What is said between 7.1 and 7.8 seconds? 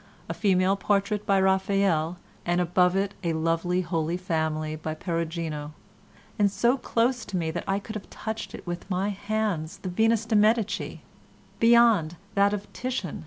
to me that I